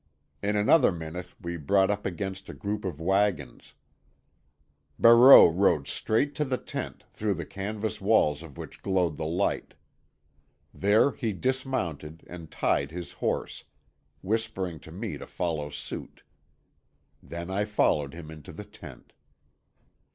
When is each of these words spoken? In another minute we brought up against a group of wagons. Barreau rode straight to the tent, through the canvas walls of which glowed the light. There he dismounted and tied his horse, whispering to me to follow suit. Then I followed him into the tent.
In 0.41 0.55
another 0.57 0.91
minute 0.91 1.27
we 1.39 1.57
brought 1.57 1.91
up 1.91 2.07
against 2.07 2.49
a 2.49 2.55
group 2.55 2.85
of 2.85 2.99
wagons. 2.99 3.75
Barreau 4.97 5.45
rode 5.47 5.85
straight 5.87 6.33
to 6.37 6.43
the 6.43 6.57
tent, 6.57 7.03
through 7.13 7.35
the 7.35 7.45
canvas 7.45 8.01
walls 8.01 8.41
of 8.41 8.57
which 8.57 8.81
glowed 8.81 9.17
the 9.17 9.27
light. 9.27 9.75
There 10.73 11.11
he 11.11 11.33
dismounted 11.33 12.23
and 12.25 12.49
tied 12.49 12.89
his 12.89 13.11
horse, 13.11 13.65
whispering 14.23 14.79
to 14.79 14.91
me 14.91 15.19
to 15.19 15.27
follow 15.27 15.69
suit. 15.69 16.23
Then 17.21 17.51
I 17.51 17.63
followed 17.65 18.15
him 18.15 18.31
into 18.31 18.51
the 18.51 18.65
tent. 18.65 19.13